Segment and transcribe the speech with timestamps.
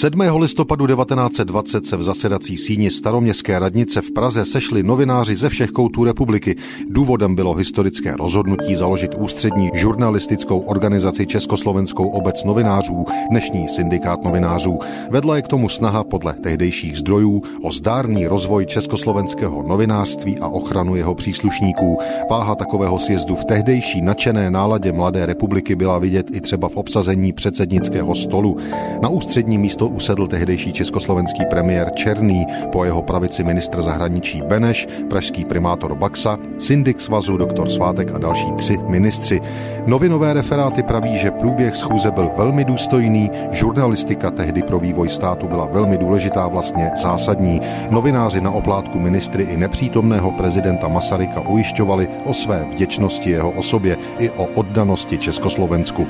[0.00, 0.20] 7.
[0.36, 6.04] listopadu 1920 se v zasedací síni staroměstské radnice v Praze sešli novináři ze všech koutů
[6.04, 6.56] republiky.
[6.90, 14.78] Důvodem bylo historické rozhodnutí založit ústřední žurnalistickou organizaci Československou obec novinářů, dnešní syndikát novinářů.
[15.10, 20.96] Vedla je k tomu snaha podle tehdejších zdrojů o zdárný rozvoj československého novinářství a ochranu
[20.96, 21.98] jeho příslušníků.
[22.30, 27.32] Váha takového sjezdu v tehdejší nadšené náladě mladé republiky byla vidět i třeba v obsazení
[27.32, 28.56] předsednického stolu.
[29.02, 35.44] Na ústřední místo usedl tehdejší československý premiér Černý, po jeho pravici ministr zahraničí Beneš, pražský
[35.44, 39.40] primátor Baxa, syndik svazu doktor Svátek a další tři ministři.
[39.86, 45.66] Novinové referáty praví, že průběh schůze byl velmi důstojný, žurnalistika tehdy pro vývoj státu byla
[45.66, 47.60] velmi důležitá, vlastně zásadní.
[47.90, 54.30] Novináři na oplátku ministry i nepřítomného prezidenta Masaryka ujišťovali o své vděčnosti jeho osobě i
[54.30, 56.06] o oddanosti Československu.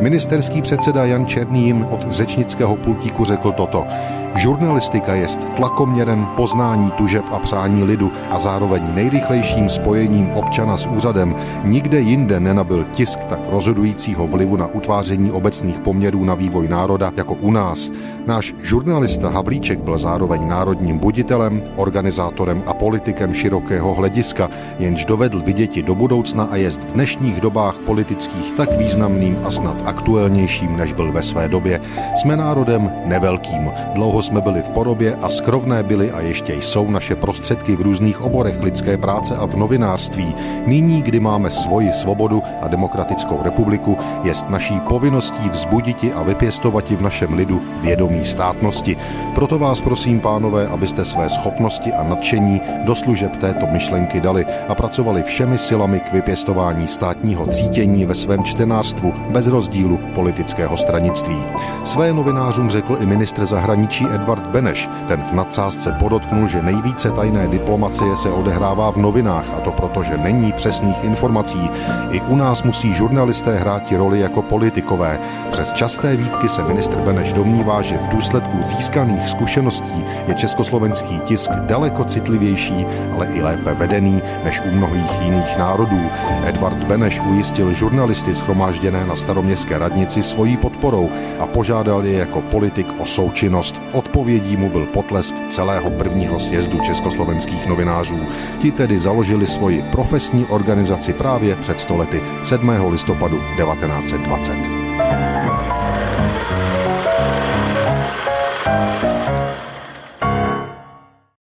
[0.00, 3.86] Ministerský předseda Jan Černý jim od řečnického pultu pultíku řekl toto.
[4.34, 11.34] Žurnalistika je tlakoměrem poznání tužeb a přání lidu a zároveň nejrychlejším spojením občana s úřadem.
[11.64, 17.34] Nikde jinde nenabil tisk tak rozhodujícího vlivu na utváření obecných poměrů na vývoj národa jako
[17.34, 17.90] u nás.
[18.26, 24.48] Náš žurnalista Havlíček byl zároveň národním buditelem, organizátorem a politikem širokého hlediska,
[24.78, 29.88] jenž dovedl viděti do budoucna a jest v dnešních dobách politických tak významným a snad
[29.88, 31.80] aktuálnějším, než byl ve své době.
[32.14, 33.72] Jsme národem nevelkým.
[33.94, 38.20] Dlouho jsme byli v porobě a skrovné byly a ještě jsou naše prostředky v různých
[38.20, 40.34] oborech lidské práce a v novinářství.
[40.66, 47.02] Nyní, kdy máme svoji svobodu a demokratickou republiku, jest naší povinností vzbuditi a vypěstovati v
[47.02, 48.96] našem lidu vědomí státnosti.
[49.34, 54.74] Proto vás prosím, pánové, abyste své schopnosti a nadšení do služeb této myšlenky dali a
[54.74, 61.44] pracovali všemi silami k vypěstování státního cítění ve svém čtenářstvu bez rozdílu politického stranictví.
[61.84, 64.88] Své novinářům řekl i ministr zahraničí Edvard Beneš.
[65.08, 70.02] Ten v nadsázce podotknul, že nejvíce tajné diplomacie se odehrává v novinách a to proto,
[70.02, 71.70] že není přesných informací.
[72.10, 75.18] I u nás musí žurnalisté hrát roli jako politikové.
[75.50, 81.50] Přes časté výtky se ministr Beneš domnívá, že v důsledku získaných zkušeností je československý tisk
[81.50, 86.00] daleko citlivější, ale i lépe vedený než u mnohých jiných národů.
[86.46, 92.40] Edvard Beneš ujistil žurnalisty schromážděné na staroměstské radnici svojí podporou a požádal je jako
[92.78, 93.80] politik o součinnost.
[93.92, 98.20] Odpovědí mu byl potlesk celého prvního sjezdu československých novinářů.
[98.58, 102.70] Ti tedy založili svoji profesní organizaci právě před stolety 7.
[102.90, 105.57] listopadu 1920.